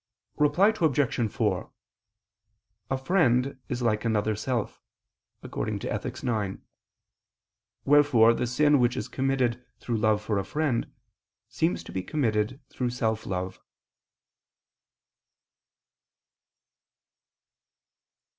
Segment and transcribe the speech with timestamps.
[0.39, 1.31] Reply Obj.
[1.31, 1.71] 4:
[2.89, 4.81] A friend is like another self
[5.43, 6.05] (Ethic.
[6.07, 6.25] ix):
[7.85, 10.91] wherefore the sin which is committed through love for a friend,
[11.49, 13.61] seems to be committed through self love.